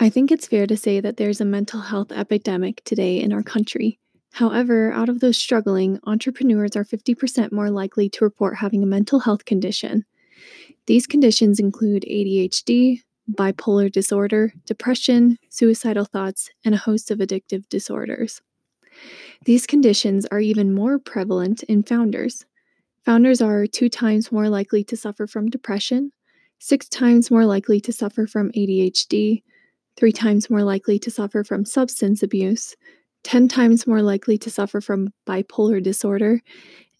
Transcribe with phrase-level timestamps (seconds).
[0.00, 3.42] I think it's fair to say that there's a mental health epidemic today in our
[3.42, 3.98] country.
[4.30, 9.18] However, out of those struggling, entrepreneurs are 50% more likely to report having a mental
[9.18, 10.04] health condition.
[10.86, 18.40] These conditions include ADHD, bipolar disorder, depression, suicidal thoughts, and a host of addictive disorders.
[19.46, 22.46] These conditions are even more prevalent in founders.
[23.04, 26.12] Founders are two times more likely to suffer from depression,
[26.60, 29.42] six times more likely to suffer from ADHD,
[29.98, 32.76] three times more likely to suffer from substance abuse,
[33.24, 36.40] 10 times more likely to suffer from bipolar disorder,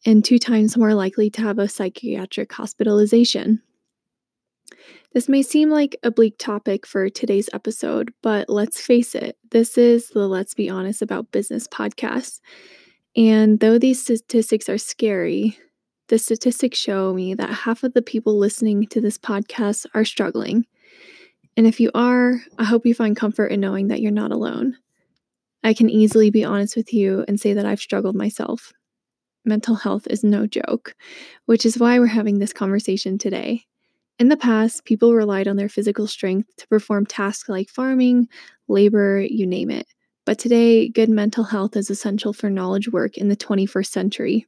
[0.04, 3.62] and two times more likely to have a psychiatric hospitalization.
[5.14, 9.78] This may seem like a bleak topic for today's episode, but let's face it, this
[9.78, 12.40] is the Let's Be Honest About Business podcast.
[13.16, 15.56] And though these statistics are scary,
[16.08, 20.66] the statistics show me that half of the people listening to this podcast are struggling.
[21.58, 24.76] And if you are, I hope you find comfort in knowing that you're not alone.
[25.64, 28.72] I can easily be honest with you and say that I've struggled myself.
[29.44, 30.94] Mental health is no joke,
[31.46, 33.64] which is why we're having this conversation today.
[34.20, 38.28] In the past, people relied on their physical strength to perform tasks like farming,
[38.68, 39.88] labor, you name it.
[40.24, 44.46] But today, good mental health is essential for knowledge work in the 21st century.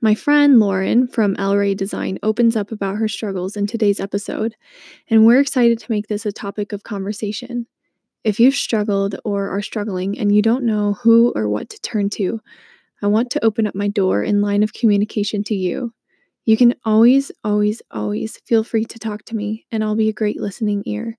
[0.00, 4.54] My friend Lauren from El Design opens up about her struggles in today's episode,
[5.08, 7.66] and we're excited to make this a topic of conversation.
[8.24, 12.10] If you've struggled or are struggling and you don't know who or what to turn
[12.10, 12.40] to,
[13.00, 15.92] I want to open up my door and line of communication to you.
[16.44, 20.12] You can always, always, always feel free to talk to me, and I'll be a
[20.12, 21.18] great listening ear.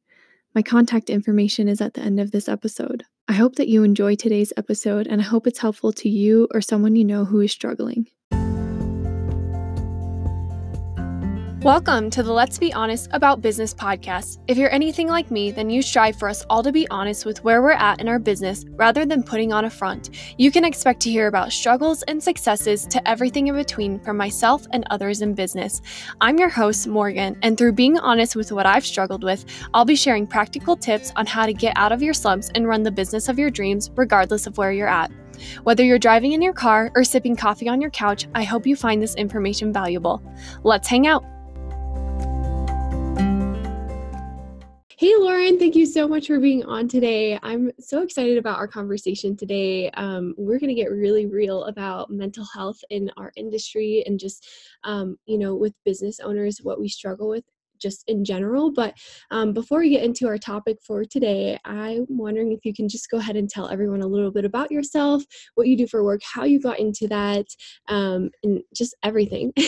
[0.56, 3.04] My contact information is at the end of this episode.
[3.28, 6.62] I hope that you enjoy today's episode, and I hope it's helpful to you or
[6.62, 8.08] someone you know who is struggling.
[11.64, 14.40] Welcome to the Let's Be Honest About Business podcast.
[14.48, 17.44] If you're anything like me, then you strive for us all to be honest with
[17.44, 20.12] where we're at in our business rather than putting on a front.
[20.38, 24.66] You can expect to hear about struggles and successes to everything in between from myself
[24.72, 25.82] and others in business.
[26.22, 29.44] I'm your host, Morgan, and through being honest with what I've struggled with,
[29.74, 32.84] I'll be sharing practical tips on how to get out of your slumps and run
[32.84, 35.12] the business of your dreams regardless of where you're at.
[35.64, 38.78] Whether you're driving in your car or sipping coffee on your couch, I hope you
[38.78, 40.24] find this information valuable.
[40.64, 41.26] Let's hang out.
[45.00, 47.40] Hey, Lauren, thank you so much for being on today.
[47.42, 49.90] I'm so excited about our conversation today.
[49.92, 54.46] Um, we're going to get really real about mental health in our industry and just,
[54.84, 57.46] um, you know, with business owners, what we struggle with
[57.82, 58.74] just in general.
[58.74, 58.94] But
[59.32, 63.10] um, before we get into our topic for today, I'm wondering if you can just
[63.10, 65.24] go ahead and tell everyone a little bit about yourself,
[65.56, 67.46] what you do for work, how you got into that,
[67.88, 69.54] um, and just everything.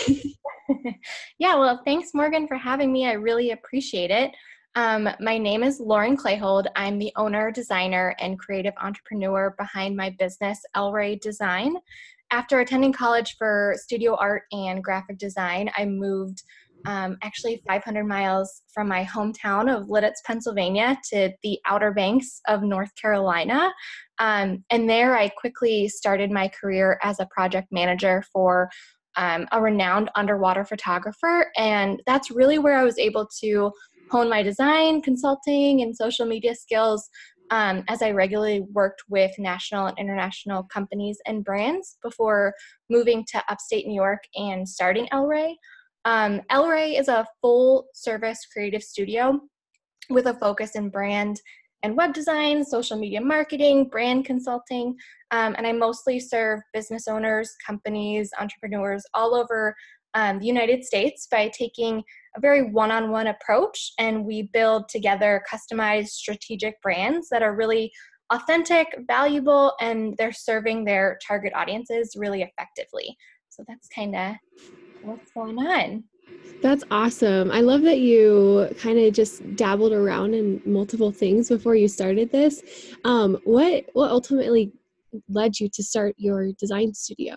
[1.39, 3.05] yeah, well, thanks, Morgan, for having me.
[3.05, 4.31] I really appreciate it.
[4.75, 6.65] Um, my name is Lauren Clayhold.
[6.77, 11.75] I'm the owner, designer, and creative entrepreneur behind my business, El Rey Design.
[12.31, 16.43] After attending college for studio art and graphic design, I moved
[16.85, 22.63] um, actually 500 miles from my hometown of Lititz, Pennsylvania, to the Outer Banks of
[22.63, 23.73] North Carolina.
[24.19, 28.69] Um, and there I quickly started my career as a project manager for
[29.17, 31.51] um, a renowned underwater photographer.
[31.57, 33.71] And that's really where I was able to
[34.11, 37.09] hone my design, consulting, and social media skills
[37.49, 42.53] um, as I regularly worked with national and international companies and brands before
[42.89, 45.57] moving to upstate New York and starting El Rey.
[46.05, 49.39] Um, El Rey is a full service creative studio
[50.09, 51.41] with a focus in brand
[51.83, 54.95] and web design, social media marketing, brand consulting,
[55.31, 59.75] um, and I mostly serve business owners, companies, entrepreneurs all over
[60.13, 62.03] um, the United States by taking
[62.35, 67.55] a very one on one approach and we build together customized strategic brands that are
[67.55, 67.91] really
[68.31, 73.15] authentic, valuable, and they're serving their target audiences really effectively.
[73.49, 74.35] So that's kind of
[75.01, 76.05] what's going on.
[76.61, 77.51] That's awesome.
[77.51, 82.31] I love that you kind of just dabbled around in multiple things before you started
[82.31, 82.61] this.
[83.03, 84.71] Um, what what ultimately
[85.27, 87.35] led you to start your design studio?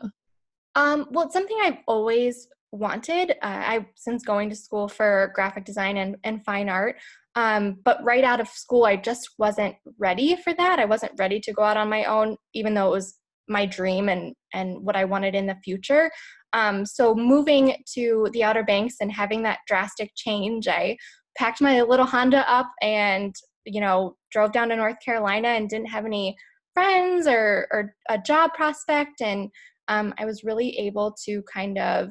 [0.77, 3.31] Um, well, it's something I've always wanted.
[3.31, 6.97] Uh, I since going to school for graphic design and, and fine art.
[7.37, 10.79] Um, but right out of school, I just wasn't ready for that.
[10.79, 13.19] I wasn't ready to go out on my own, even though it was
[13.49, 16.11] my dream and and what I wanted in the future.
[16.53, 20.97] Um, so moving to the Outer Banks and having that drastic change, I
[21.37, 23.35] packed my little Honda up and
[23.65, 26.37] you know drove down to North Carolina and didn't have any
[26.75, 29.51] friends or or a job prospect and
[29.89, 32.11] um, I was really able to kind of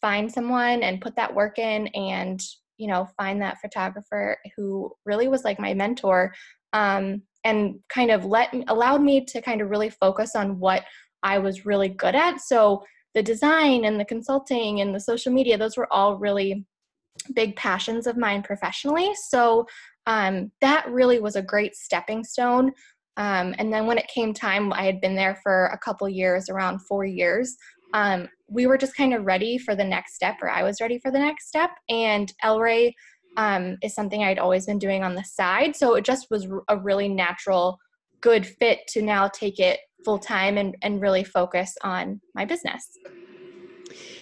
[0.00, 2.40] find someone and put that work in and
[2.78, 6.34] you know, find that photographer who really was like my mentor
[6.72, 10.84] um, and kind of let allowed me to kind of really focus on what
[11.22, 12.40] I was really good at.
[12.40, 12.84] So
[13.14, 16.66] the design and the consulting and the social media, those were all really
[17.34, 19.10] big passions of mine professionally.
[19.28, 19.66] So
[20.06, 22.72] um, that really was a great stepping stone.
[23.16, 26.50] Um, and then when it came time, I had been there for a couple years,
[26.50, 27.56] around four years.
[27.94, 30.98] Um, we were just kind of ready for the next step, or I was ready
[30.98, 31.70] for the next step.
[31.88, 32.94] And El Rey
[33.36, 35.76] um, is something I'd always been doing on the side.
[35.76, 37.78] So it just was a really natural,
[38.20, 42.86] good fit to now take it full time and, and really focus on my business.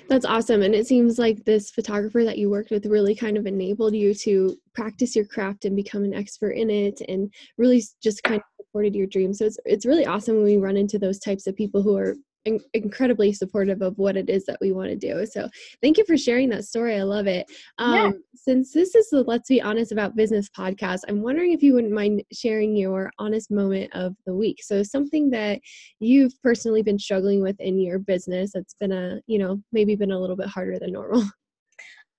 [0.08, 0.62] That's awesome.
[0.62, 4.14] And it seems like this photographer that you worked with really kind of enabled you
[4.14, 8.66] to practice your craft and become an expert in it and really just kind of
[8.66, 9.38] supported your dreams.
[9.38, 12.16] So it's it's really awesome when we run into those types of people who are
[12.44, 15.26] in- incredibly supportive of what it is that we want to do.
[15.26, 15.48] So
[15.82, 16.96] thank you for sharing that story.
[16.96, 17.46] I love it.
[17.78, 18.10] Um, yeah.
[18.34, 21.92] Since this is the Let's Be Honest About Business podcast, I'm wondering if you wouldn't
[21.92, 24.62] mind sharing your honest moment of the week.
[24.62, 25.60] So something that
[26.00, 30.12] you've personally been struggling with in your business that's been a, you know, maybe been
[30.12, 31.24] a little bit harder than normal.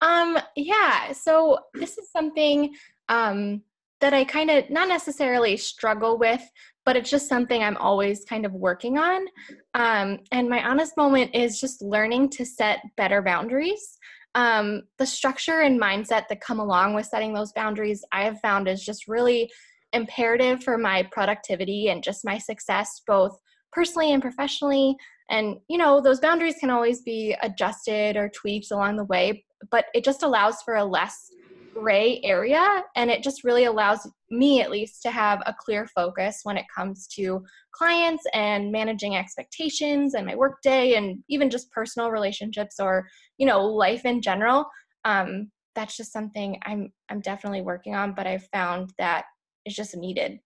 [0.01, 1.13] Um, yeah.
[1.13, 2.75] So this is something
[3.07, 3.61] um
[4.01, 6.41] that I kind of not necessarily struggle with,
[6.85, 9.25] but it's just something I'm always kind of working on.
[9.73, 13.97] Um, and my honest moment is just learning to set better boundaries.
[14.35, 18.67] Um, the structure and mindset that come along with setting those boundaries, I have found
[18.67, 19.49] is just really
[19.93, 23.39] imperative for my productivity and just my success, both
[23.71, 24.95] personally and professionally.
[25.29, 29.85] And, you know, those boundaries can always be adjusted or tweaked along the way, but
[29.95, 31.31] it just allows for a less
[31.75, 36.39] gray area and it just really allows me at least to have a clear focus
[36.43, 37.43] when it comes to
[37.73, 43.05] clients and managing expectations and my workday and even just personal relationships or
[43.37, 44.65] you know life in general.
[45.03, 49.25] Um, that's just something i'm i'm definitely working on but i've found that
[49.65, 50.39] it's just needed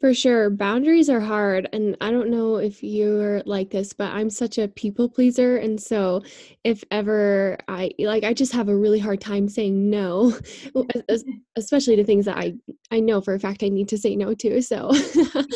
[0.00, 0.50] for sure.
[0.50, 1.68] Boundaries are hard.
[1.72, 5.56] And I don't know if you're like this, but I'm such a people pleaser.
[5.56, 6.22] And so
[6.64, 10.38] if ever I like, I just have a really hard time saying no,
[11.56, 12.54] especially to things that I,
[12.90, 14.60] I know for a fact I need to say no to.
[14.60, 14.92] So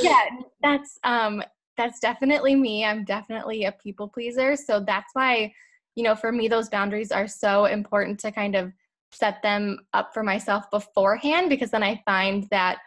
[0.01, 0.25] yeah,
[0.63, 1.43] that's, um,
[1.77, 2.85] that's definitely me.
[2.85, 4.57] I'm definitely a people pleaser.
[4.57, 5.53] So that's why,
[5.95, 8.73] you know, for me, those boundaries are so important to kind of
[9.13, 12.79] set them up for myself beforehand because then I find that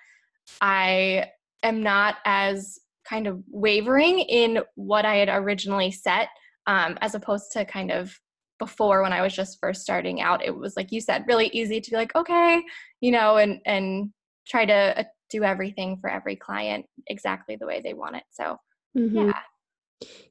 [0.62, 1.26] I
[1.64, 6.30] am not as kind of wavering in what I had originally set,
[6.68, 8.18] um, as opposed to kind of
[8.60, 10.44] before when I was just first starting out.
[10.44, 12.64] It was like you said, really easy to be like, okay,
[13.02, 14.12] you know, and and
[14.48, 18.24] try to uh, do everything for every client exactly the way they want it.
[18.32, 18.58] So,
[18.98, 19.18] mm-hmm.
[19.18, 19.40] yeah.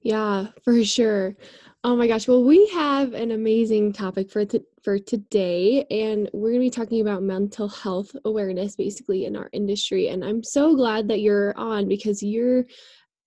[0.03, 1.37] Yeah, for sure.
[1.85, 2.29] Oh my gosh.
[2.29, 6.71] Well, we have an amazing topic for th- for today and we're going to be
[6.71, 11.57] talking about mental health awareness basically in our industry and I'm so glad that you're
[11.57, 12.65] on because you're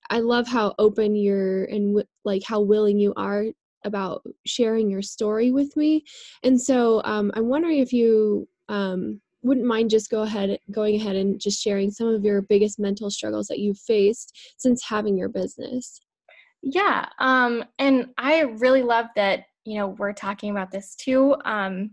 [0.10, 3.46] I love how open you're and w- like how willing you are
[3.84, 6.04] about sharing your story with me.
[6.44, 11.16] And so um, I'm wondering if you um, wouldn't mind just go ahead going ahead
[11.16, 15.30] and just sharing some of your biggest mental struggles that you've faced since having your
[15.30, 16.00] business.
[16.68, 21.36] Yeah, um, and I really love that you know we're talking about this too.
[21.46, 21.92] Um,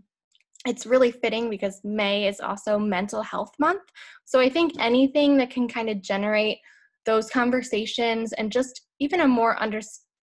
[0.65, 3.83] it's really fitting because May is also Mental Health Month.
[4.25, 6.57] So I think anything that can kind of generate
[7.05, 9.81] those conversations and just even a more under,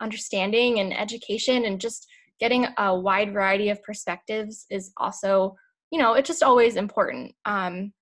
[0.02, 2.08] understanding and education and just
[2.40, 5.56] getting a wide variety of perspectives is also,
[5.92, 7.34] you know, it's just always important.
[7.46, 7.94] Um,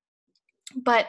[0.78, 1.08] but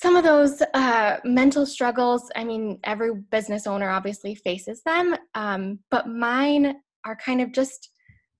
[0.00, 5.78] some of those uh, mental struggles, I mean, every business owner obviously faces them, um,
[5.90, 7.90] but mine are kind of just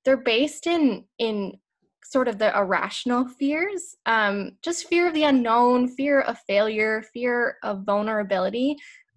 [0.06, 1.52] they're based in in
[2.02, 7.58] sort of the irrational fears, um, just fear of the unknown, fear of failure, fear
[7.62, 8.74] of vulnerability.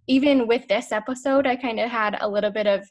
[0.08, 2.86] Even with this episode, I kind of had a little bit of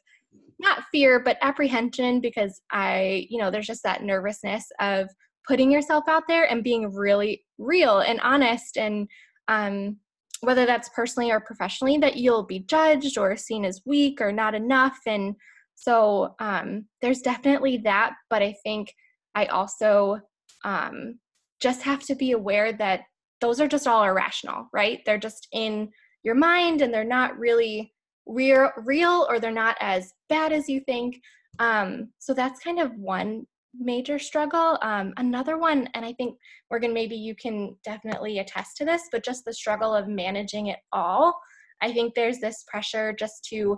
[0.59, 5.09] not fear, but apprehension because I, you know, there's just that nervousness of
[5.47, 9.07] putting yourself out there and being really real and honest and
[9.47, 9.97] um,
[10.41, 14.53] whether that's personally or professionally, that you'll be judged or seen as weak or not
[14.53, 14.97] enough.
[15.07, 15.35] And
[15.75, 18.13] so um, there's definitely that.
[18.29, 18.93] But I think
[19.35, 20.19] I also
[20.65, 21.19] um,
[21.61, 23.01] just have to be aware that
[23.41, 24.99] those are just all irrational, right?
[25.05, 25.89] They're just in
[26.23, 27.93] your mind and they're not really
[28.25, 31.19] real, real or they're not as bad as you think.
[31.59, 33.45] Um, so that's kind of one
[33.77, 34.77] major struggle.
[34.81, 36.37] Um, another one, and I think
[36.69, 40.79] Morgan, maybe you can definitely attest to this, but just the struggle of managing it
[40.91, 41.37] all.
[41.81, 43.77] I think there's this pressure just to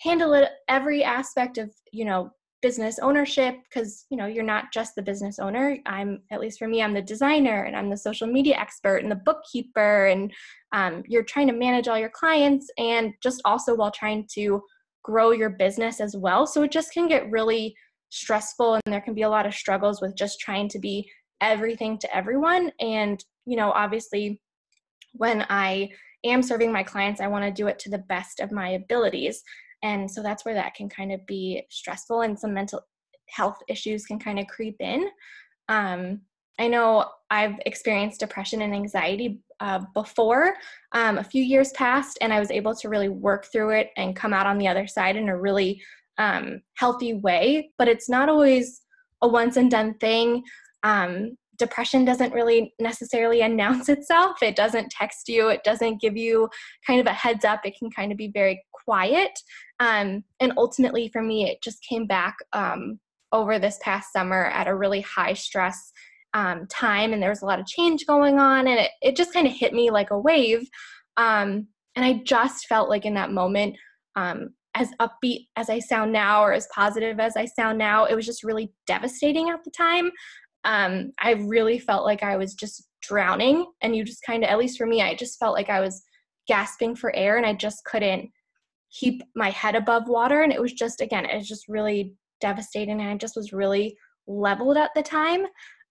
[0.00, 2.30] handle it every aspect of you know
[2.64, 6.66] business ownership because you know you're not just the business owner i'm at least for
[6.66, 10.32] me i'm the designer and i'm the social media expert and the bookkeeper and
[10.72, 14.62] um, you're trying to manage all your clients and just also while trying to
[15.02, 17.74] grow your business as well so it just can get really
[18.10, 21.08] stressful and there can be a lot of struggles with just trying to be
[21.40, 24.40] everything to everyone and you know obviously
[25.12, 25.88] when i
[26.24, 29.42] am serving my clients i want to do it to the best of my abilities
[29.82, 32.80] and so that's where that can kind of be stressful and some mental
[33.28, 35.08] health issues can kind of creep in.
[35.68, 36.22] Um,
[36.58, 40.54] I know I've experienced depression and anxiety uh, before,
[40.92, 44.16] um, a few years past, and I was able to really work through it and
[44.16, 45.82] come out on the other side in a really
[46.18, 47.70] um, healthy way.
[47.78, 48.82] But it's not always
[49.22, 50.42] a once and done thing.
[50.82, 54.42] Um, depression doesn't really necessarily announce itself.
[54.42, 56.48] It doesn't text you, it doesn't give you
[56.86, 57.60] kind of a heads up.
[57.64, 59.38] It can kind of be very quiet.
[59.80, 63.00] Um, and ultimately, for me, it just came back um,
[63.32, 65.92] over this past summer at a really high stress
[66.34, 69.32] um, time, and there was a lot of change going on, and it, it just
[69.32, 70.68] kind of hit me like a wave.
[71.16, 73.76] Um, and I just felt like in that moment,
[74.16, 78.14] um, as upbeat as I sound now, or as positive as I sound now, it
[78.14, 80.10] was just really devastating at the time
[80.64, 83.66] um, I really felt like I was just drowning.
[83.82, 86.02] And you just kind of, at least for me, I just felt like I was
[86.48, 88.30] gasping for air and I just couldn't
[88.90, 90.42] keep my head above water.
[90.42, 93.00] And it was just, again, it was just really devastating.
[93.00, 95.44] And I just was really leveled at the time.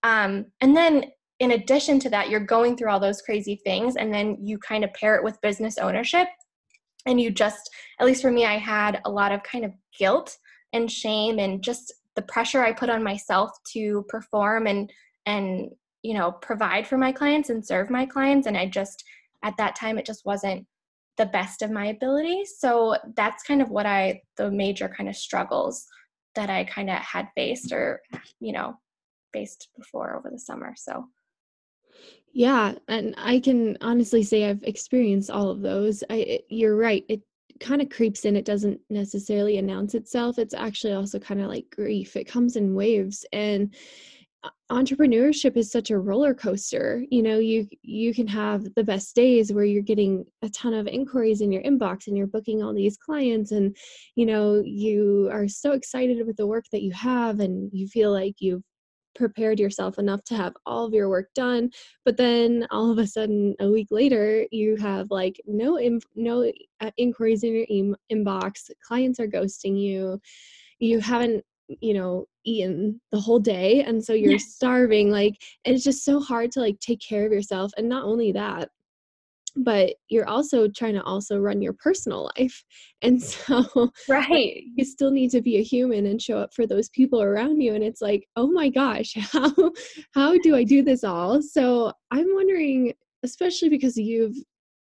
[0.03, 1.05] Um, and then
[1.39, 3.95] in addition to that, you're going through all those crazy things.
[3.95, 6.27] And then you kind of pair it with business ownership.
[7.05, 7.69] And you just,
[7.99, 10.37] at least for me, I had a lot of kind of guilt
[10.73, 14.91] and shame and just the pressure I put on myself to perform and
[15.25, 15.69] and
[16.01, 19.03] you know provide for my clients and serve my clients and I just
[19.43, 20.65] at that time it just wasn't
[21.17, 22.55] the best of my abilities.
[22.57, 25.85] So that's kind of what I the major kind of struggles
[26.35, 28.01] that I kind of had faced or
[28.39, 28.75] you know
[29.31, 30.73] faced before over the summer.
[30.75, 31.05] So
[32.33, 36.03] yeah, and I can honestly say I've experienced all of those.
[36.09, 37.05] I you're right.
[37.07, 37.21] It
[37.59, 41.65] kind of creeps in it doesn't necessarily announce itself it's actually also kind of like
[41.73, 43.73] grief it comes in waves and
[44.43, 49.15] uh, entrepreneurship is such a roller coaster you know you you can have the best
[49.15, 52.73] days where you're getting a ton of inquiries in your inbox and you're booking all
[52.73, 53.75] these clients and
[54.15, 58.11] you know you are so excited with the work that you have and you feel
[58.11, 58.63] like you've
[59.15, 61.69] prepared yourself enough to have all of your work done
[62.05, 66.51] but then all of a sudden a week later you have like no inf- no
[66.81, 70.19] uh, inquiries in your e- inbox clients are ghosting you
[70.79, 76.03] you haven't you know eaten the whole day and so you're starving like it's just
[76.03, 78.69] so hard to like take care of yourself and not only that
[79.55, 82.63] but you're also trying to also run your personal life
[83.01, 84.63] and so right.
[84.75, 87.73] you still need to be a human and show up for those people around you
[87.75, 89.53] and it's like oh my gosh how
[90.13, 91.41] how do i do this all?
[91.41, 92.93] So i'm wondering
[93.23, 94.35] especially because you've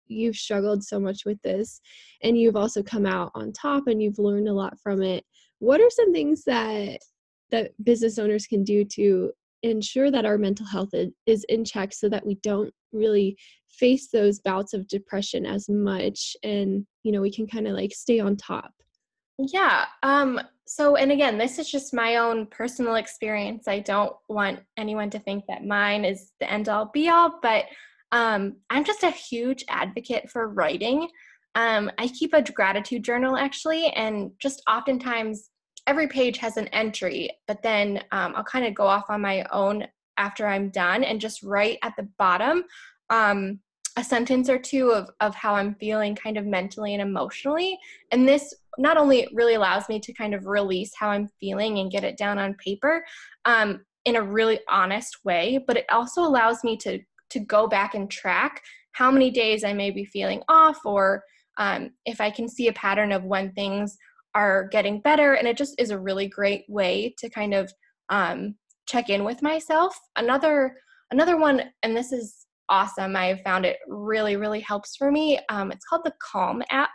[0.07, 1.81] you've struggled so much with this
[2.23, 5.25] and you've also come out on top and you've learned a lot from it
[5.59, 6.99] what are some things that
[7.51, 9.31] that business owners can do to
[9.63, 10.93] ensure that our mental health
[11.25, 13.37] is in check so that we don't really
[13.69, 17.93] face those bouts of depression as much and you know we can kind of like
[17.93, 18.71] stay on top.
[19.37, 23.67] Yeah um so and again this is just my own personal experience.
[23.67, 27.65] I don't want anyone to think that mine is the end all be all but
[28.13, 31.09] um i'm just a huge advocate for writing.
[31.55, 35.49] Um i keep a gratitude journal actually and just oftentimes
[35.87, 39.45] every page has an entry but then um, i'll kind of go off on my
[39.51, 42.63] own after i'm done and just write at the bottom
[43.09, 43.59] um,
[43.97, 47.77] a sentence or two of, of how I'm feeling kind of mentally and emotionally.
[48.11, 51.91] And this not only really allows me to kind of release how I'm feeling and
[51.91, 53.03] get it down on paper
[53.45, 56.99] um, in a really honest way, but it also allows me to
[57.29, 58.61] to go back and track
[58.93, 61.23] how many days I may be feeling off or
[61.57, 63.97] um, if I can see a pattern of when things
[64.33, 65.33] are getting better.
[65.33, 67.71] And it just is a really great way to kind of
[68.09, 68.55] um,
[68.87, 69.97] check in with myself.
[70.15, 70.77] Another
[71.11, 73.15] another one, and this is awesome.
[73.15, 75.39] I found it really, really helps for me.
[75.49, 76.91] Um, it's called the Calm app,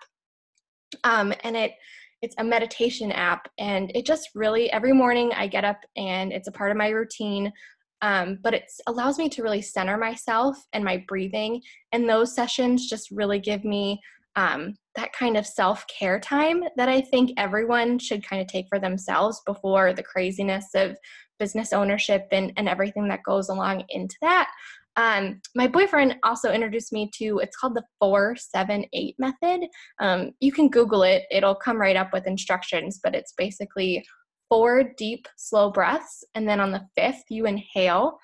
[1.04, 1.72] um, and it
[2.20, 6.48] it's a meditation app, and it just really every morning I get up and it's
[6.48, 7.52] a part of my routine.
[8.00, 11.62] Um, but it allows me to really center myself and my breathing,
[11.92, 14.00] and those sessions just really give me
[14.36, 18.66] um, that kind of self care time that I think everyone should kind of take
[18.68, 20.96] for themselves before the craziness of
[21.38, 24.50] business ownership and, and everything that goes along into that.
[24.96, 29.66] Um, my boyfriend also introduced me to it's called the 478 method.
[30.00, 34.04] Um, you can Google it, it'll come right up with instructions, but it's basically
[34.52, 36.24] four deep, slow breaths.
[36.34, 38.18] And then on the fifth, you inhale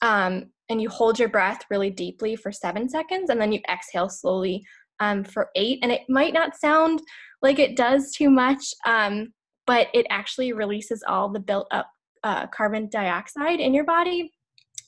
[0.00, 3.28] um, and you hold your breath really deeply for seven seconds.
[3.28, 4.64] And then you exhale slowly
[5.00, 5.80] um, for eight.
[5.82, 7.02] And it might not sound
[7.42, 9.34] like it does too much, um,
[9.66, 11.90] but it actually releases all the built up
[12.24, 14.32] uh, carbon dioxide in your body.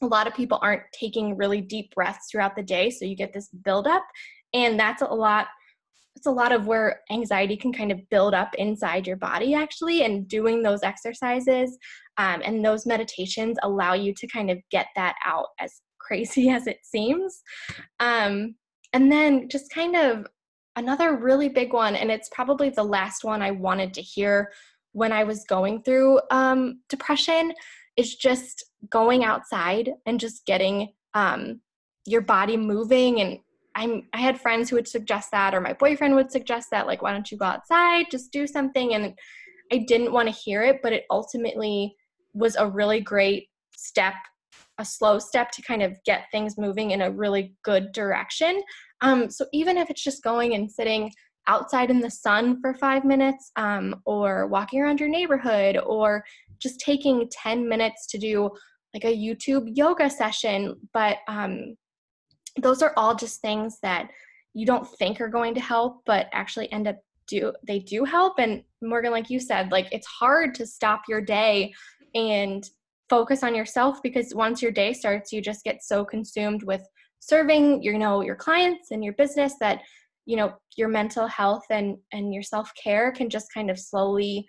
[0.02, 3.32] A lot of people aren't taking really deep breaths throughout the day, so you get
[3.32, 4.04] this buildup,
[4.54, 5.46] and that's a lot
[6.16, 10.02] it's a lot of where anxiety can kind of build up inside your body actually
[10.02, 11.78] and doing those exercises
[12.16, 16.66] um, and those meditations allow you to kind of get that out as crazy as
[16.66, 17.42] it seems.
[18.00, 18.56] Um,
[18.92, 20.26] and then just kind of
[20.76, 24.50] another really big one and it's probably the last one i wanted to hear
[24.92, 27.52] when i was going through um, depression
[27.98, 31.60] is just going outside and just getting um,
[32.06, 33.20] your body moving.
[33.20, 33.38] And
[33.74, 37.02] I'm I had friends who would suggest that or my boyfriend would suggest that like
[37.02, 38.06] why don't you go outside?
[38.10, 38.94] Just do something.
[38.94, 39.14] And
[39.70, 41.94] I didn't want to hear it but it ultimately
[42.32, 44.14] was a really great step
[44.78, 48.62] a slow step to kind of get things moving in a really good direction.
[49.00, 51.10] Um, so even if it's just going and sitting
[51.48, 56.24] outside in the sun for five minutes um, or walking around your neighborhood or
[56.60, 58.50] just taking 10 minutes to do
[58.94, 60.76] like a youtube yoga session.
[60.92, 61.76] But um,
[62.60, 64.10] those are all just things that
[64.54, 68.34] you don't think are going to help but actually end up do they do help.
[68.38, 71.72] And morgan like you said like it's hard to stop your day
[72.14, 72.68] and
[73.08, 76.82] focus on yourself because once your day starts you just get so consumed with
[77.20, 79.80] serving you know your clients and your business that
[80.28, 84.46] you know your mental health and and your self-care can just kind of slowly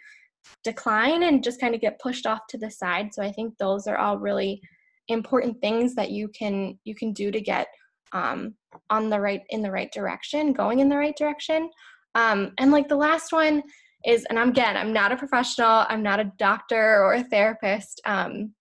[0.63, 3.13] decline and just kind of get pushed off to the side.
[3.13, 4.62] So i think those are all really
[5.07, 7.67] important things that you can you can do to get
[8.12, 8.55] um,
[8.89, 11.69] on the right in the right direction going in the right direction.
[12.15, 13.63] Um, and like the last one
[14.05, 18.01] is and i'm again i'm not a professional i'm not a doctor or a therapist
[18.05, 18.53] um,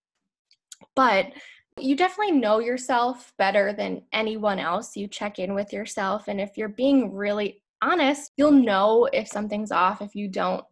[0.97, 1.27] but
[1.81, 6.57] you definitely know yourself better than anyone else you check in with yourself and if
[6.57, 10.65] you're being really honest you'll know if something's off if you don't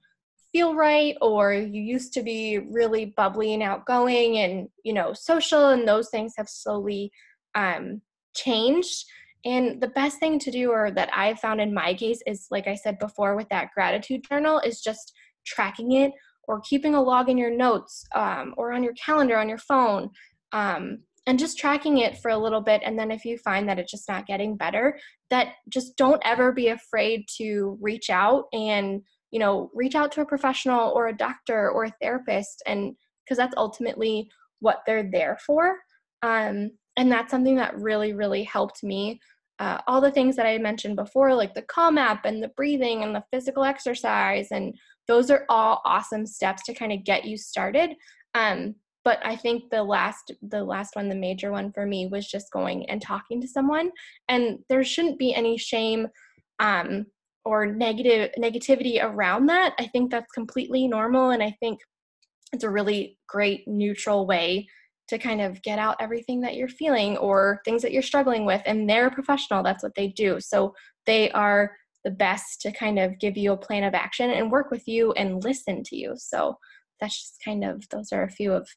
[0.52, 5.70] feel right or you used to be really bubbly and outgoing and you know social
[5.70, 7.10] and those things have slowly
[7.56, 8.00] um,
[8.36, 9.04] changed.
[9.44, 12.68] And the best thing to do, or that I've found in my case, is like
[12.68, 15.12] I said before with that gratitude journal, is just
[15.44, 16.12] tracking it
[16.48, 20.10] or keeping a log in your notes um, or on your calendar on your phone.
[20.52, 23.80] Um, and just tracking it for a little bit and then if you find that
[23.80, 24.96] it's just not getting better
[25.28, 30.20] that just don't ever be afraid to reach out and you know reach out to
[30.20, 34.28] a professional or a doctor or a therapist and because that's ultimately
[34.60, 35.76] what they're there for.
[36.22, 39.20] Um, and that's something that really really helped me.
[39.58, 43.02] Uh, all the things that i mentioned before like the calm app and the breathing
[43.02, 44.74] and the physical exercise and
[45.08, 47.94] those are all awesome steps to kind of get you started.
[48.34, 48.74] Um,
[49.06, 52.52] but i think the last the last one the major one for me was just
[52.52, 53.90] going and talking to someone
[54.28, 56.06] and there shouldn't be any shame
[56.58, 57.06] um,
[57.44, 61.78] or negative negativity around that i think that's completely normal and i think
[62.52, 64.66] it's a really great neutral way
[65.08, 68.62] to kind of get out everything that you're feeling or things that you're struggling with.
[68.66, 70.40] And they're professional, that's what they do.
[70.40, 70.74] So
[71.06, 71.72] they are
[72.04, 75.12] the best to kind of give you a plan of action and work with you
[75.12, 76.14] and listen to you.
[76.16, 76.56] So
[77.00, 78.68] that's just kind of, those are a few of,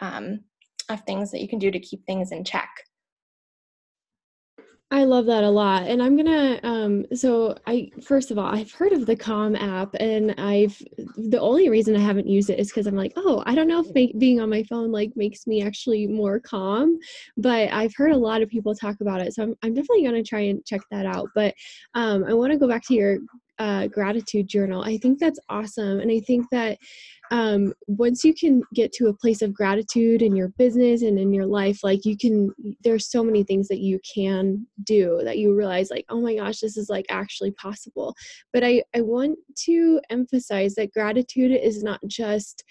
[0.00, 0.40] um,
[0.88, 2.70] of things that you can do to keep things in check.
[4.92, 5.86] I love that a lot.
[5.86, 9.94] And I'm gonna um so I first of all, I've heard of the Calm app
[10.00, 10.76] and I've
[11.16, 13.80] the only reason I haven't used it is because I'm like, oh, I don't know
[13.80, 16.98] if make, being on my phone like makes me actually more calm.
[17.36, 19.32] But I've heard a lot of people talk about it.
[19.32, 21.28] So I'm I'm definitely gonna try and check that out.
[21.36, 21.54] But
[21.94, 23.18] um I wanna go back to your
[23.60, 24.82] uh, gratitude journal.
[24.82, 26.00] I think that's awesome.
[26.00, 26.78] And I think that
[27.30, 31.32] um, once you can get to a place of gratitude in your business and in
[31.32, 32.50] your life, like you can,
[32.82, 36.60] there's so many things that you can do that you realize, like, oh my gosh,
[36.60, 38.14] this is like actually possible.
[38.52, 42.64] But I, I want to emphasize that gratitude is not just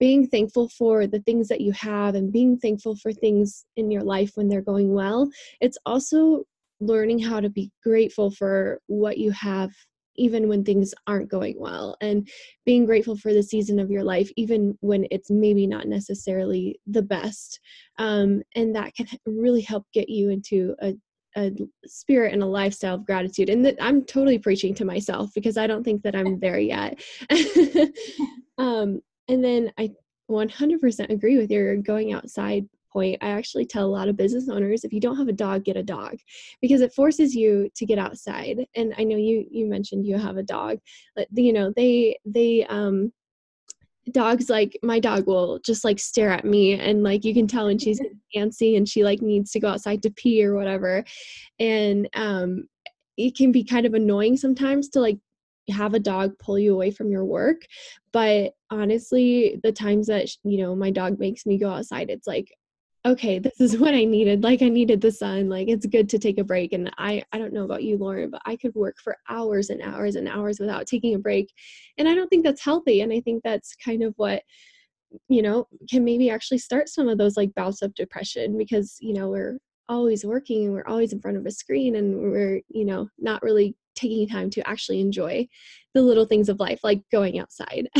[0.00, 4.02] being thankful for the things that you have and being thankful for things in your
[4.02, 5.30] life when they're going well.
[5.60, 6.42] It's also
[6.80, 9.70] learning how to be grateful for what you have
[10.16, 12.28] even when things aren't going well and
[12.64, 17.02] being grateful for the season of your life even when it's maybe not necessarily the
[17.02, 17.60] best
[17.98, 20.94] um, and that can really help get you into a,
[21.36, 21.50] a
[21.86, 25.66] spirit and a lifestyle of gratitude and that i'm totally preaching to myself because i
[25.66, 27.00] don't think that i'm there yet.
[28.58, 29.90] Um, and then i
[30.30, 34.84] 100% agree with your going outside point, I actually tell a lot of business owners
[34.84, 36.18] if you don't have a dog, get a dog
[36.60, 38.66] because it forces you to get outside.
[38.74, 40.78] And I know you you mentioned you have a dog,
[41.16, 43.12] but you know they they um
[44.10, 47.66] dogs like my dog will just like stare at me and like you can tell
[47.66, 48.00] when she's
[48.36, 51.04] antsy and she like needs to go outside to pee or whatever
[51.60, 52.64] and um
[53.16, 55.18] it can be kind of annoying sometimes to like
[55.70, 57.62] have a dog pull you away from your work
[58.12, 62.52] but honestly the times that you know my dog makes me go outside it's like
[63.04, 66.18] okay this is what i needed like i needed the sun like it's good to
[66.18, 68.96] take a break and i i don't know about you lauren but i could work
[69.02, 71.52] for hours and hours and hours without taking a break
[71.98, 74.42] and i don't think that's healthy and i think that's kind of what
[75.28, 79.12] you know can maybe actually start some of those like bouts of depression because you
[79.12, 82.84] know we're always working and we're always in front of a screen and we're you
[82.84, 85.46] know not really taking time to actually enjoy
[85.92, 87.88] the little things of life like going outside.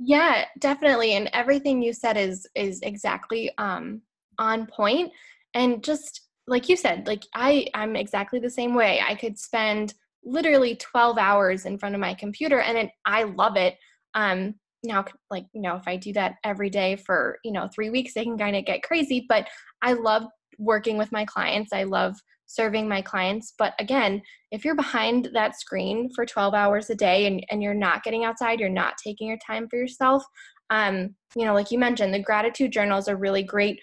[0.00, 4.00] Yeah definitely and everything you said is is exactly um
[4.38, 5.12] on point.
[5.54, 9.00] And just like you said like i i'm exactly the same way.
[9.06, 13.56] I could spend literally 12 hours in front of my computer and it, i love
[13.56, 13.76] it.
[14.14, 17.90] Um now like you know if i do that every day for you know three
[17.90, 19.44] weeks they can kind of get crazy but
[19.82, 20.22] i love
[20.58, 21.72] working with my clients.
[21.72, 23.54] I love serving my clients.
[23.58, 27.74] But again if you're behind that screen for 12 hours a day and, and you're
[27.74, 30.24] not getting outside you're not taking your time for yourself
[30.70, 33.78] um, you know like you mentioned the gratitude journals are really great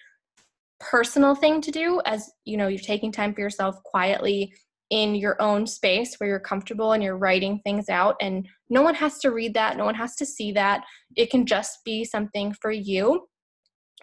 [0.80, 4.54] personal thing to do as you know you're taking time for yourself quietly
[4.92, 8.94] in your own space where you're comfortable and you're writing things out and no one
[8.94, 10.84] has to read that no one has to see that.
[11.16, 13.28] It can just be something for you.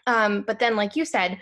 [0.07, 1.39] Um, but then like you said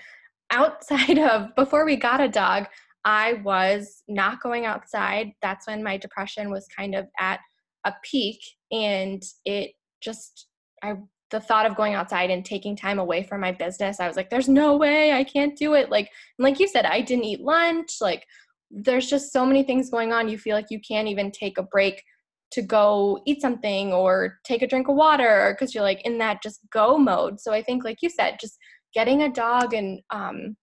[0.50, 2.66] outside of before we got a dog
[3.04, 5.32] i was not going outside.
[5.40, 7.40] That's when my depression was kind of at
[7.86, 8.38] a peak
[8.70, 10.48] and it just
[10.82, 10.94] i
[11.30, 14.30] the thought of going outside and taking time away from my business, I was like,
[14.30, 15.90] there's no way I can't do it.
[15.90, 17.98] Like, like you said, I didn't eat lunch.
[18.00, 18.26] Like,
[18.70, 20.28] there's just so many things going on.
[20.28, 22.02] You feel like you can't even take a break
[22.52, 26.42] to go eat something or take a drink of water because you're like in that
[26.42, 27.40] just go mode.
[27.40, 28.58] So I think, like you said, just
[28.92, 30.56] getting a dog and um,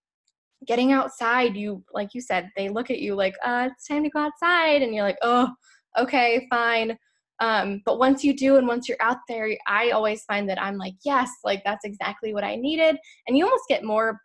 [0.65, 4.09] getting outside, you, like you said, they look at you like, uh, it's time to
[4.09, 4.81] go outside.
[4.81, 5.49] And you're like, oh,
[5.97, 6.97] okay, fine.
[7.39, 10.77] Um, but once you do and once you're out there, I always find that I'm
[10.77, 12.97] like, yes, like that's exactly what I needed.
[13.27, 14.19] And you almost get more,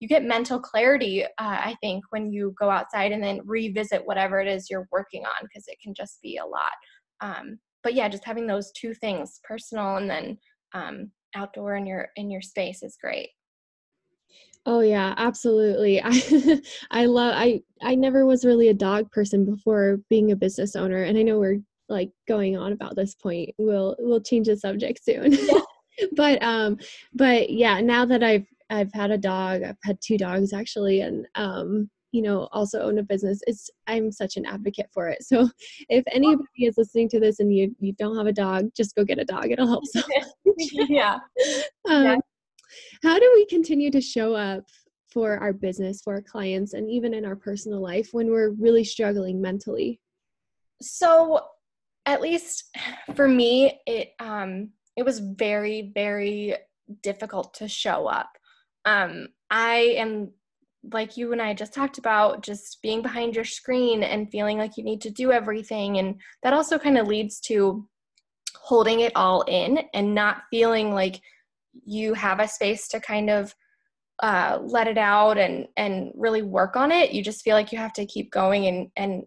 [0.00, 4.40] you get mental clarity, uh, I think, when you go outside and then revisit whatever
[4.40, 6.72] it is you're working on because it can just be a lot.
[7.20, 10.38] Um, but yeah, just having those two things, personal and then
[10.74, 13.30] um, outdoor in your in your space, is great.
[14.66, 16.02] Oh yeah, absolutely.
[16.04, 20.76] I I love I I never was really a dog person before being a business
[20.76, 24.56] owner and I know we're like going on about this point we'll we'll change the
[24.56, 25.32] subject soon.
[25.32, 25.60] Yeah.
[26.16, 26.78] but um
[27.12, 31.26] but yeah now that i've i've had a dog i've had two dogs actually and
[31.34, 35.22] um you know also own a business it's i'm such an advocate for it.
[35.22, 35.48] So
[35.88, 39.04] if anybody is listening to this and you you don't have a dog just go
[39.04, 39.50] get a dog.
[39.50, 40.00] It'll help so
[40.88, 41.18] yeah.
[41.88, 42.16] Um, yeah.
[43.02, 44.64] how do we continue to show up
[45.10, 48.84] for our business for our clients and even in our personal life when we're really
[48.84, 50.00] struggling mentally?
[50.80, 51.40] So
[52.08, 52.64] at least
[53.14, 56.56] for me, it um, it was very very
[57.02, 58.30] difficult to show up.
[58.86, 60.32] Um, I am
[60.92, 64.78] like you and I just talked about, just being behind your screen and feeling like
[64.78, 67.86] you need to do everything, and that also kind of leads to
[68.56, 71.20] holding it all in and not feeling like
[71.84, 73.54] you have a space to kind of
[74.22, 77.12] uh, let it out and and really work on it.
[77.12, 79.24] You just feel like you have to keep going and and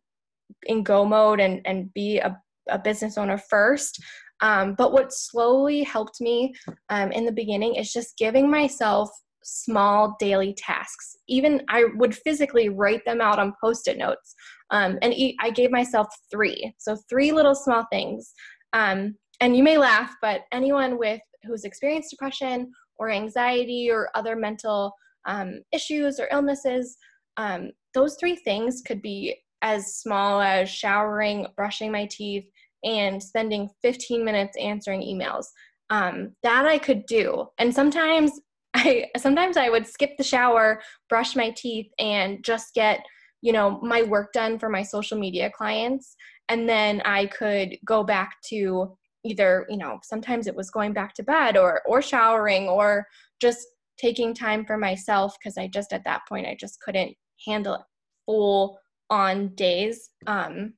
[0.64, 2.42] in go mode and and be a
[2.72, 4.02] a business owner first.
[4.42, 6.54] Um, but what slowly helped me
[6.90, 9.10] um, in the beginning is just giving myself
[9.44, 11.16] small daily tasks.
[11.28, 14.36] Even I would physically write them out on post it notes.
[14.72, 16.74] Um, and I gave myself three.
[16.78, 18.34] So, three little small things.
[18.74, 24.36] Um, and you may laugh, but anyone with who's experienced depression or anxiety or other
[24.36, 24.94] mental
[25.26, 26.98] um, issues or illnesses,
[27.38, 32.46] um, those three things could be as small as showering, brushing my teeth,
[32.84, 35.46] and spending 15 minutes answering emails.
[35.90, 37.48] Um, that I could do.
[37.60, 38.32] And sometimes
[38.74, 43.04] I sometimes I would skip the shower, brush my teeth, and just get
[43.42, 46.16] you know my work done for my social media clients.
[46.50, 51.14] And then I could go back to either you know sometimes it was going back
[51.16, 53.06] to bed or or showering or
[53.42, 53.68] just
[53.98, 57.14] taking time for myself because I just at that point I just couldn't
[57.46, 57.86] handle
[58.26, 60.10] full on days.
[60.26, 60.74] Um,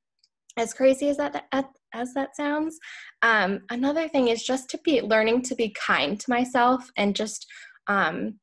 [0.57, 1.45] as crazy as that
[1.93, 2.77] as that sounds,
[3.21, 7.45] um, another thing is just to be learning to be kind to myself and just
[7.88, 8.39] um,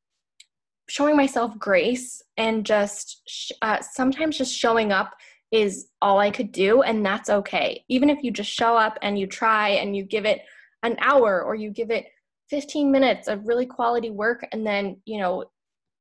[0.89, 5.13] showing myself grace and just sh- uh, sometimes just showing up
[5.51, 7.83] is all I could do, and that's okay.
[7.89, 10.41] Even if you just show up and you try and you give it
[10.83, 12.05] an hour or you give it
[12.49, 15.45] 15 minutes of really quality work and then you know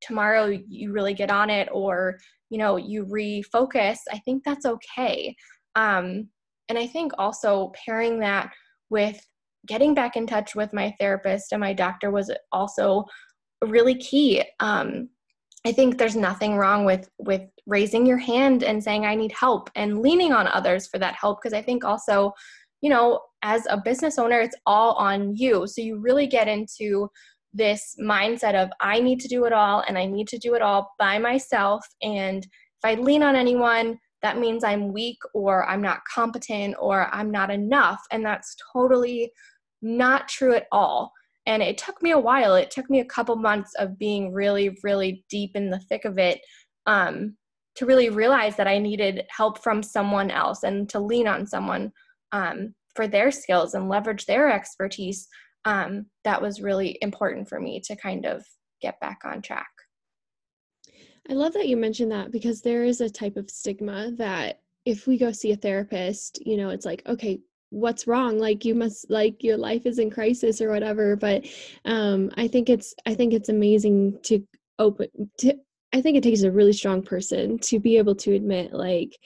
[0.02, 5.34] tomorrow you really get on it or you know you refocus i think that's okay
[5.76, 6.28] um,
[6.70, 8.50] and i think also pairing that
[8.88, 9.20] with
[9.66, 13.04] getting back in touch with my therapist and my doctor was also
[13.66, 15.08] really key um,
[15.66, 19.68] i think there's nothing wrong with with raising your hand and saying i need help
[19.74, 22.32] and leaning on others for that help because i think also
[22.80, 27.10] you know as a business owner it's all on you so you really get into
[27.52, 30.62] this mindset of I need to do it all and I need to do it
[30.62, 31.84] all by myself.
[32.02, 37.08] And if I lean on anyone, that means I'm weak or I'm not competent or
[37.12, 38.00] I'm not enough.
[38.10, 39.32] And that's totally
[39.82, 41.12] not true at all.
[41.46, 42.54] And it took me a while.
[42.54, 46.18] It took me a couple months of being really, really deep in the thick of
[46.18, 46.40] it
[46.86, 47.36] um,
[47.76, 51.92] to really realize that I needed help from someone else and to lean on someone
[52.32, 55.28] um, for their skills and leverage their expertise
[55.64, 58.44] um, that was really important for me to kind of
[58.80, 59.68] get back on track.
[61.30, 65.06] I love that you mentioned that because there is a type of stigma that if
[65.06, 67.38] we go see a therapist, you know, it's like, okay,
[67.70, 68.38] what's wrong?
[68.38, 71.14] Like you must like your life is in crisis or whatever.
[71.14, 71.46] But
[71.84, 74.44] um I think it's I think it's amazing to
[74.80, 75.54] open to
[75.92, 79.16] I think it takes a really strong person to be able to admit like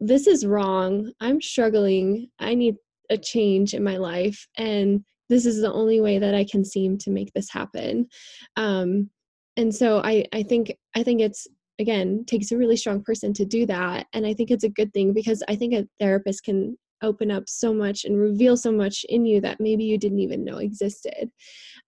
[0.00, 1.12] this is wrong.
[1.18, 2.28] I'm struggling.
[2.38, 2.76] I need
[3.08, 6.98] a change in my life and this is the only way that I can seem
[6.98, 8.08] to make this happen.
[8.56, 9.10] Um,
[9.58, 11.46] and so I, I think I think it's
[11.80, 14.06] again takes a really strong person to do that.
[14.14, 17.44] And I think it's a good thing because I think a therapist can open up
[17.48, 21.30] so much and reveal so much in you that maybe you didn't even know existed.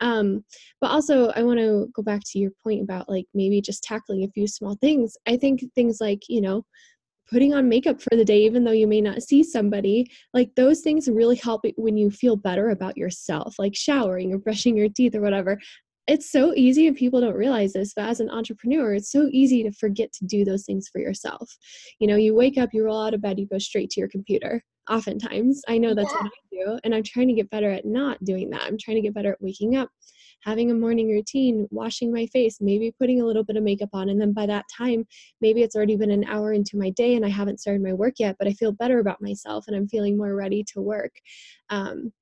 [0.01, 0.45] Um,
[0.81, 4.25] but also, I want to go back to your point about like maybe just tackling
[4.25, 5.17] a few small things.
[5.27, 6.65] I think things like, you know,
[7.31, 10.81] putting on makeup for the day even though you may not see somebody like those
[10.81, 15.15] things really help when you feel better about yourself like showering or brushing your teeth
[15.15, 15.57] or whatever
[16.11, 19.63] it's so easy and people don't realize this but as an entrepreneur it's so easy
[19.63, 21.57] to forget to do those things for yourself
[22.01, 24.09] you know you wake up you roll out of bed you go straight to your
[24.09, 26.23] computer oftentimes i know that's yeah.
[26.23, 28.97] what i do and i'm trying to get better at not doing that i'm trying
[28.97, 29.89] to get better at waking up
[30.43, 34.09] having a morning routine, washing my face, maybe putting a little bit of makeup on.
[34.09, 35.07] And then by that time,
[35.41, 38.15] maybe it's already been an hour into my day and I haven't started my work
[38.19, 41.13] yet, but I feel better about myself and I'm feeling more ready to work.
[41.69, 42.13] Um,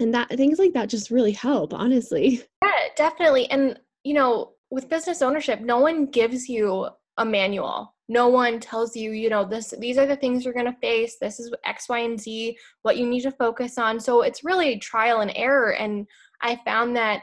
[0.00, 2.42] and that things like that just really help, honestly.
[2.62, 3.50] Yeah, definitely.
[3.50, 8.94] And, you know, with business ownership, no one gives you a manual no one tells
[8.94, 11.88] you you know this these are the things you're going to face this is x
[11.88, 15.72] y and z what you need to focus on so it's really trial and error
[15.72, 16.06] and
[16.42, 17.22] i found that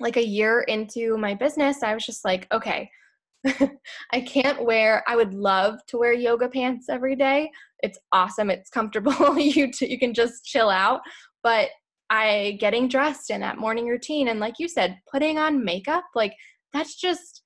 [0.00, 2.90] like a year into my business, I was just like, okay,
[4.12, 7.50] I can't wear, I would love to wear yoga pants every day.
[7.80, 8.50] It's awesome.
[8.50, 9.38] It's comfortable.
[9.38, 11.00] you, t- you can just chill out.
[11.46, 11.68] But
[12.10, 16.34] I getting dressed in that morning routine and like you said, putting on makeup, like
[16.72, 17.42] that's just,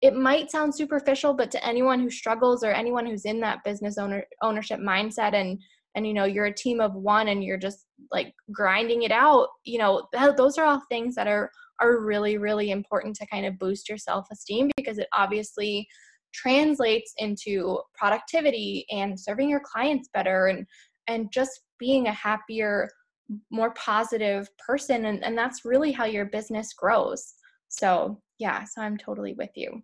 [0.00, 3.98] it might sound superficial, but to anyone who struggles or anyone who's in that business
[3.98, 5.58] owner ownership mindset and
[5.96, 9.48] and you know you're a team of one and you're just like grinding it out
[9.64, 11.50] you know th- those are all things that are
[11.82, 15.86] are really, really important to kind of boost your self esteem because it obviously
[16.32, 20.66] translates into productivity and serving your clients better and
[21.08, 22.88] and just being a happier
[23.50, 27.34] more positive person and, and that's really how your business grows.
[27.68, 29.82] So yeah so i'm totally with you.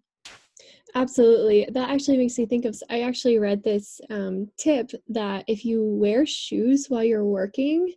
[0.95, 1.69] Absolutely.
[1.73, 5.85] That actually makes me think of I actually read this um, tip that if you
[5.85, 7.93] wear shoes while you're working,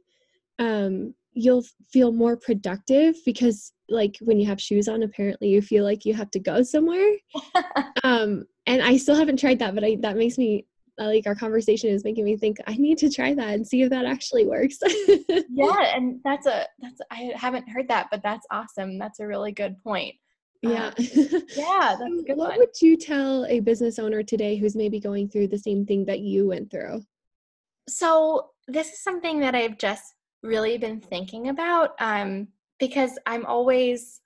[0.60, 5.86] um, you'll feel more productive because like when you have shoes on apparently you feel
[5.86, 7.14] like you have to go somewhere.
[8.04, 10.66] Um and i still haven't tried that but I, that makes me
[11.02, 13.82] uh, like our conversation is making me think i need to try that and see
[13.82, 14.78] if that actually works
[15.50, 19.52] yeah and that's a that's i haven't heard that but that's awesome that's a really
[19.52, 20.14] good point
[20.62, 20.94] yeah um,
[21.56, 22.38] yeah that's good.
[22.38, 22.58] what one.
[22.58, 26.20] would you tell a business owner today who's maybe going through the same thing that
[26.20, 27.02] you went through
[27.90, 32.48] so this is something that i've just really been thinking about um,
[32.80, 34.22] because I'm always,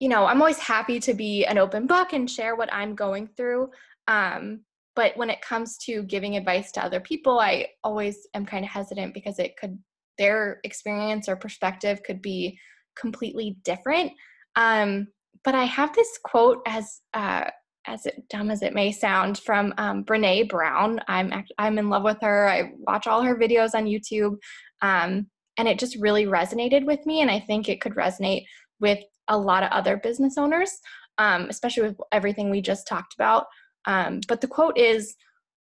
[0.00, 3.28] you know, I'm always happy to be an open book and share what I'm going
[3.28, 3.70] through.
[4.08, 4.60] Um,
[4.96, 8.70] but when it comes to giving advice to other people, I always am kind of
[8.70, 9.78] hesitant because it could,
[10.18, 12.58] their experience or perspective could be
[12.98, 14.12] completely different.
[14.56, 15.08] Um,
[15.44, 17.50] but I have this quote as uh,
[17.86, 20.98] as dumb as it may sound, from um, Brene Brown.
[21.06, 22.48] I'm I'm in love with her.
[22.48, 24.38] I watch all her videos on YouTube,
[24.82, 27.20] um, and it just really resonated with me.
[27.20, 28.44] And I think it could resonate
[28.80, 30.70] with a lot of other business owners,
[31.18, 33.46] um, especially with everything we just talked about.
[33.86, 35.16] Um, but the quote is,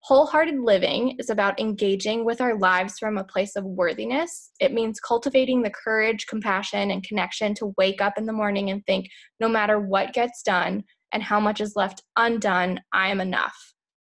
[0.02, 4.50] Wholehearted living is about engaging with our lives from a place of worthiness.
[4.58, 8.84] It means cultivating the courage, compassion, and connection to wake up in the morning and
[8.86, 9.08] think
[9.40, 13.54] no matter what gets done and how much is left undone, I am enough.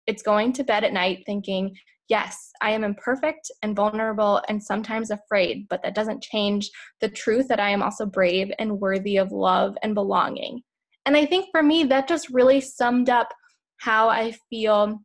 [0.06, 1.74] It's going to bed at night thinking,
[2.10, 7.48] yes, I am imperfect and vulnerable and sometimes afraid, but that doesn't change the truth
[7.48, 10.62] that I am also brave and worthy of love and belonging.
[11.06, 13.30] And I think for me, that just really summed up
[13.78, 15.00] how I feel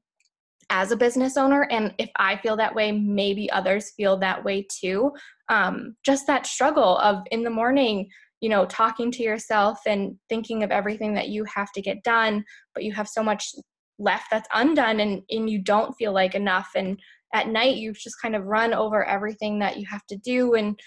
[0.72, 4.64] as a business owner and if i feel that way maybe others feel that way
[4.80, 5.10] too.
[5.48, 8.08] Um, just that struggle of in the morning
[8.40, 12.44] you know talking to yourself and thinking of everything that you have to get done
[12.74, 13.52] but you have so much
[14.00, 16.70] left that's undone and, and you don't feel like enough.
[16.74, 16.98] And
[17.32, 20.80] at night you've just kind of run over everything that you have to do and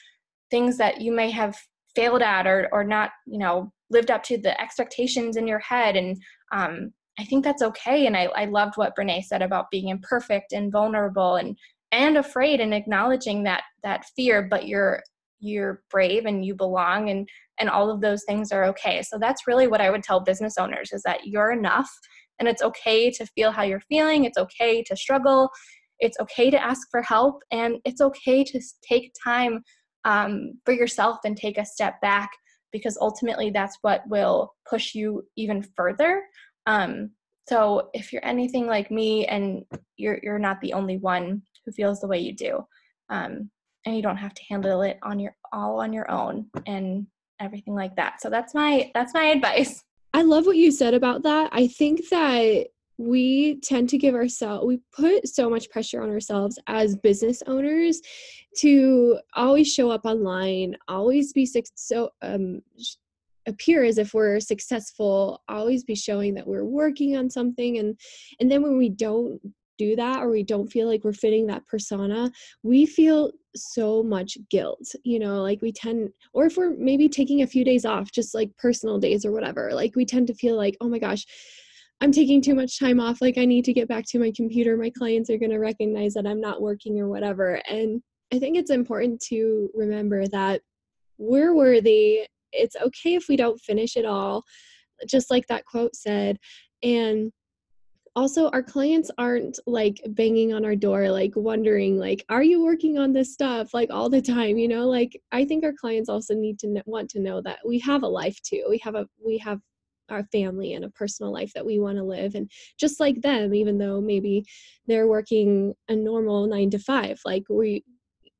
[0.51, 1.55] things that you may have
[1.95, 5.95] failed at or, or not you know lived up to the expectations in your head.
[5.95, 6.17] And
[6.51, 8.07] um, I think that's okay.
[8.07, 11.57] And I, I loved what Brene said about being imperfect and vulnerable and
[11.91, 15.01] and afraid and acknowledging that that fear, but you're
[15.39, 17.27] you're brave and you belong and
[17.59, 19.03] and all of those things are okay.
[19.03, 21.89] So that's really what I would tell business owners is that you're enough
[22.39, 24.25] and it's okay to feel how you're feeling.
[24.25, 25.49] It's okay to struggle.
[25.99, 29.63] It's okay to ask for help and it's okay to take time
[30.03, 32.31] um, for yourself and take a step back
[32.71, 36.23] because ultimately that's what will push you even further
[36.65, 37.11] um,
[37.47, 39.65] so if you're anything like me and
[39.97, 42.65] you're you're not the only one who feels the way you do,
[43.09, 43.49] um,
[43.85, 47.05] and you don't have to handle it on your all on your own and
[47.39, 48.21] everything like that.
[48.21, 49.83] So that's my that's my advice.
[50.13, 51.49] I love what you said about that.
[51.51, 56.59] I think that we tend to give ourselves we put so much pressure on ourselves
[56.67, 57.99] as business owners
[58.55, 61.43] to always show up online always be
[61.75, 62.61] so um
[63.45, 67.77] appear as if we're successful always be showing that we're working on something.
[67.77, 67.99] And
[68.39, 69.39] and then when we don't
[69.77, 74.37] do that or we don't feel like we're fitting that persona we feel so much
[74.49, 78.11] guilt you know like we tend or if we're maybe taking a few days off
[78.11, 81.25] just like personal days or whatever like we tend to feel like oh my gosh
[82.01, 84.77] i'm taking too much time off like i need to get back to my computer
[84.77, 87.61] my clients are going to recognize that i'm not working or whatever.
[87.69, 88.01] And
[88.31, 90.61] i think it's important to remember that
[91.17, 94.43] we're worthy it's okay if we don't finish it all,
[95.07, 96.37] just like that quote said.
[96.81, 97.31] And
[98.15, 102.99] also our clients aren't like banging on our door like wondering like are you working
[102.99, 103.73] on this stuff?
[103.73, 104.87] like all the time you know?
[104.87, 108.03] Like i think our clients also need to know, want to know that we have
[108.03, 108.65] a life too.
[108.69, 109.59] We have a we have
[110.09, 113.53] our family and a personal life that we want to live and just like them
[113.53, 114.45] even though maybe
[114.85, 117.83] they're working a normal 9 to 5 like we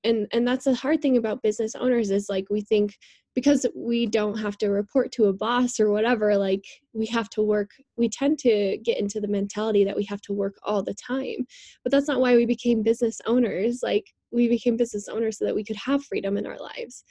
[0.04, 2.97] and and that's the hard thing about business owners is like we think
[3.35, 7.41] because we don't have to report to a boss or whatever like we have to
[7.41, 10.95] work we tend to get into the mentality that we have to work all the
[10.95, 11.45] time.
[11.83, 15.55] But that's not why we became business owners like we became business owners so that
[15.55, 17.03] we could have freedom in our lives.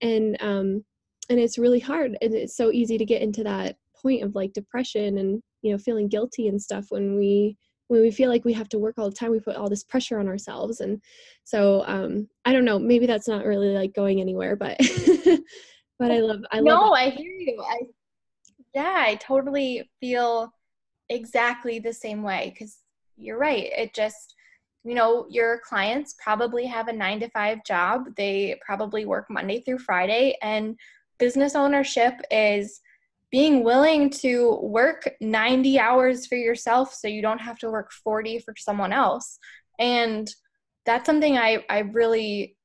[0.00, 0.84] And um
[1.30, 4.52] and it's really hard and it's so easy to get into that point of like
[4.52, 7.56] depression and you know feeling guilty and stuff when we
[7.88, 9.84] when we feel like we have to work all the time we put all this
[9.84, 11.00] pressure on ourselves and
[11.44, 14.76] so um i don't know maybe that's not really like going anywhere but
[15.98, 17.80] but i love i love no i hear you i
[18.74, 20.52] yeah i totally feel
[21.10, 22.78] exactly the same way because
[23.16, 24.34] you're right it just
[24.84, 29.60] you know your clients probably have a nine to five job they probably work monday
[29.60, 30.76] through friday and
[31.18, 32.80] business ownership is
[33.34, 38.38] being willing to work 90 hours for yourself so you don't have to work 40
[38.38, 39.38] for someone else.
[39.80, 40.32] And
[40.86, 42.56] that's something i i really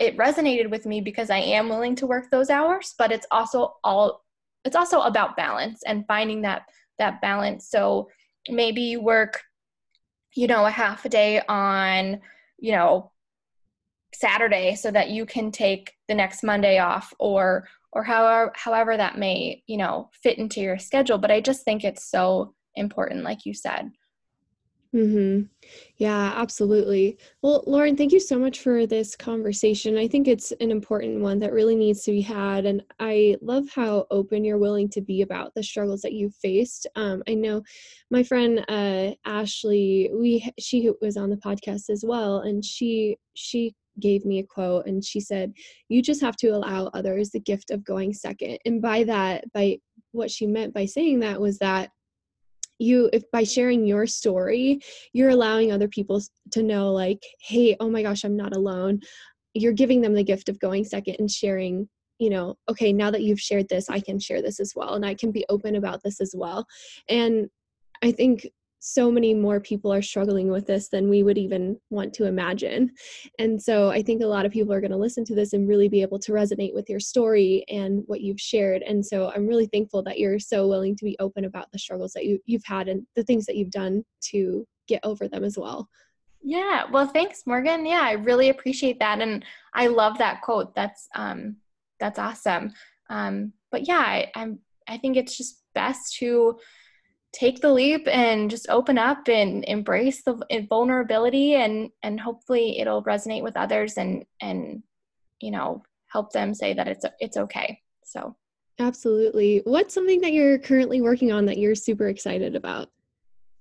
[0.00, 3.76] it resonated with me because i am willing to work those hours but it's also
[3.82, 4.22] all
[4.64, 6.62] it's also about balance and finding that
[6.98, 7.70] that balance.
[7.70, 8.08] So
[8.50, 9.42] maybe you work
[10.34, 12.20] you know a half a day on
[12.58, 13.10] you know
[14.14, 19.18] saturday so that you can take the next monday off or or however however that
[19.18, 23.44] may you know fit into your schedule but i just think it's so important like
[23.44, 23.90] you said
[24.92, 25.42] hmm
[25.98, 27.18] Yeah, absolutely.
[27.42, 29.98] Well, Lauren, thank you so much for this conversation.
[29.98, 32.64] I think it's an important one that really needs to be had.
[32.64, 36.86] And I love how open you're willing to be about the struggles that you've faced.
[36.96, 37.62] Um, I know
[38.10, 43.74] my friend uh, Ashley, we she was on the podcast as well, and she she
[44.00, 45.52] gave me a quote and she said
[45.88, 48.58] you just have to allow others the gift of going second.
[48.64, 49.78] And by that by
[50.12, 51.90] what she meant by saying that was that
[52.78, 54.80] you if by sharing your story
[55.12, 56.22] you're allowing other people
[56.52, 59.00] to know like hey oh my gosh i'm not alone.
[59.54, 61.88] You're giving them the gift of going second and sharing
[62.18, 65.04] you know okay now that you've shared this i can share this as well and
[65.04, 66.66] i can be open about this as well.
[67.08, 67.48] And
[68.02, 68.46] i think
[68.80, 72.90] so many more people are struggling with this than we would even want to imagine.
[73.38, 75.68] And so I think a lot of people are going to listen to this and
[75.68, 78.82] really be able to resonate with your story and what you've shared.
[78.82, 82.12] And so I'm really thankful that you're so willing to be open about the struggles
[82.12, 85.58] that you, you've had and the things that you've done to get over them as
[85.58, 85.88] well.
[86.42, 87.84] Yeah, well, thanks, Morgan.
[87.84, 90.72] Yeah, I really appreciate that, and I love that quote.
[90.74, 91.56] That's um,
[91.98, 92.72] that's awesome.
[93.10, 94.60] Um, but yeah, I, I'm.
[94.88, 96.58] I think it's just best to
[97.32, 103.04] take the leap and just open up and embrace the vulnerability, and and hopefully it'll
[103.04, 104.82] resonate with others, and and
[105.40, 107.80] you know help them say that it's it's okay.
[108.04, 108.36] So.
[108.80, 109.60] Absolutely.
[109.64, 112.88] What's something that you're currently working on that you're super excited about?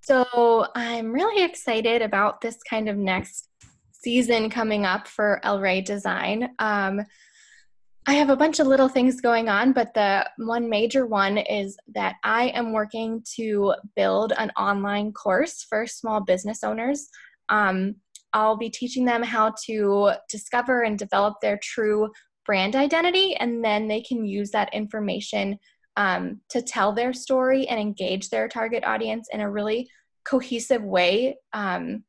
[0.04, 3.50] So I'm really excited about this kind of next
[3.92, 6.50] season coming up for L Rae Design.
[6.60, 7.02] Um,
[8.10, 11.78] I have a bunch of little things going on, but the one major one is
[11.94, 17.10] that I am working to build an online course for small business owners.
[17.50, 17.96] Um,
[18.32, 22.10] I'll be teaching them how to discover and develop their true
[22.46, 25.60] brand identity, and then they can use that information
[25.98, 29.90] um, to tell their story and engage their target audience in a really
[30.24, 32.06] cohesive way um,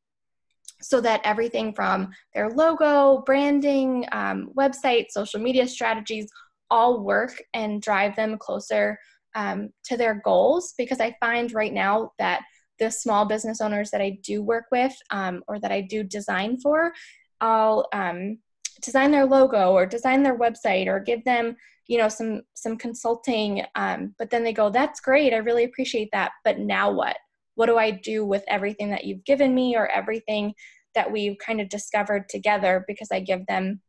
[0.80, 6.30] so that everything from their logo, branding, um, website, social media strategies
[6.70, 8.98] all work and drive them closer
[9.34, 10.74] um, to their goals.
[10.76, 12.42] Because I find right now that
[12.78, 16.58] the small business owners that I do work with um, or that I do design
[16.60, 16.92] for,
[17.40, 18.38] I'll um,
[18.82, 21.56] design their logo or design their website or give them
[21.88, 25.32] you know some some consulting um, but then they go that's great.
[25.32, 26.32] I really appreciate that.
[26.44, 27.16] But now what
[27.58, 30.54] what do i do with everything that you've given me or everything
[30.94, 33.80] that we've kind of discovered together because i give them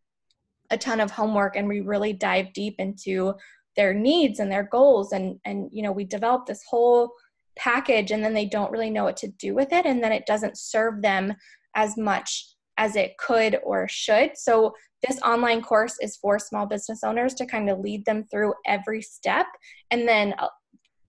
[0.71, 3.33] a ton of homework and we really dive deep into
[3.75, 7.11] their needs and their goals and and you know we develop this whole
[7.55, 10.25] package and then they don't really know what to do with it and then it
[10.25, 11.33] doesn't serve them
[11.75, 12.45] as much
[12.79, 14.31] as it could or should.
[14.35, 14.73] So,
[15.07, 19.01] this online course is for small business owners to kind of lead them through every
[19.01, 19.45] step
[19.91, 20.49] and then uh,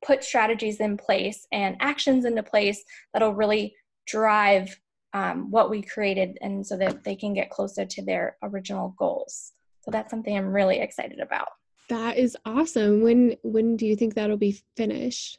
[0.05, 2.82] put strategies in place and actions into place
[3.12, 3.74] that'll really
[4.07, 4.78] drive
[5.12, 9.53] um, what we created and so that they can get closer to their original goals.
[9.82, 11.48] So, that's something I'm really excited about.
[11.88, 13.03] That is awesome.
[13.03, 15.38] When when do you think that'll be finished?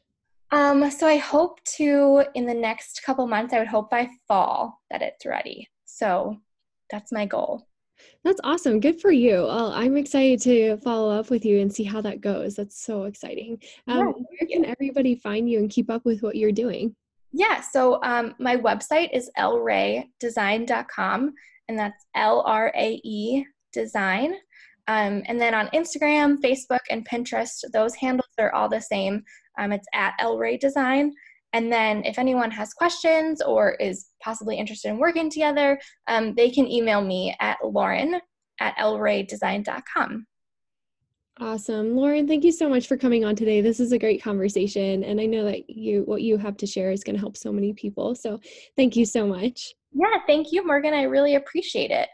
[0.52, 3.54] Um, so I hope to in the next couple months.
[3.54, 5.70] I would hope by fall that it's ready.
[5.86, 6.38] So
[6.90, 7.68] that's my goal.
[8.24, 8.80] That's awesome.
[8.80, 9.44] Good for you.
[9.44, 12.56] Well, I'm excited to follow up with you and see how that goes.
[12.56, 13.62] That's so exciting.
[13.88, 16.96] Um, yeah, where can everybody find you and keep up with what you're doing?
[17.34, 21.34] Yeah, so um, my website is lraedesign.com,
[21.70, 24.36] and that's L R A E design.
[24.88, 29.24] Um, and then on Instagram, Facebook, and Pinterest, those handles are all the same.
[29.58, 31.14] Um, it's at Rae Design.
[31.54, 36.50] And then if anyone has questions or is possibly interested in working together, um, they
[36.50, 38.20] can email me at lauren
[38.60, 40.26] at lraedesign.com.
[41.40, 41.96] Awesome.
[41.96, 43.62] Lauren, thank you so much for coming on today.
[43.62, 46.92] This is a great conversation and I know that you what you have to share
[46.92, 48.16] is going to help so many people.
[48.16, 48.40] So,
[48.76, 49.74] thank you so much.
[49.92, 50.94] Yeah, thank you, Morgan.
[50.94, 52.10] I really appreciate it.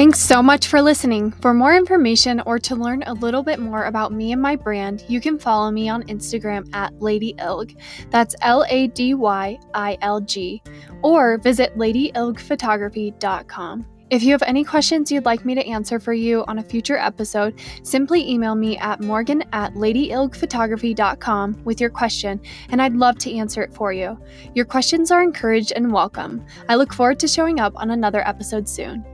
[0.00, 1.30] Thanks so much for listening.
[1.42, 5.04] For more information or to learn a little bit more about me and my brand,
[5.08, 7.76] you can follow me on Instagram at Lady Ilg.
[8.08, 10.62] That's L A D Y I L G.
[11.02, 13.86] Or visit ladyilgphotography.com.
[14.08, 16.96] If you have any questions you'd like me to answer for you on a future
[16.96, 22.40] episode, simply email me at morgan at ladyilgphotography.com with your question,
[22.70, 24.18] and I'd love to answer it for you.
[24.54, 26.42] Your questions are encouraged and welcome.
[26.70, 29.04] I look forward to showing up on another episode soon.